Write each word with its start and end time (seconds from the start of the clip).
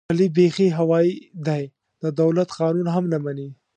علي 0.09 0.27
بیخي 0.37 0.67
هوایي 0.79 1.13
دی، 1.47 1.63
د 2.01 2.03
دولت 2.21 2.49
قانون 2.59 2.87
هم 2.95 3.05
نه 3.13 3.17
مني. 3.25 3.49